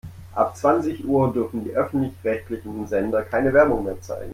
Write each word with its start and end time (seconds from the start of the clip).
Ab 0.33 0.55
zwanzig 0.57 1.05
Uhr 1.05 1.31
dürfen 1.31 1.63
die 1.63 1.73
öffentlich-rechtlichen 1.75 2.87
Sender 2.87 3.21
keine 3.21 3.53
Werbung 3.53 3.83
mehr 3.83 4.01
zeigen. 4.01 4.29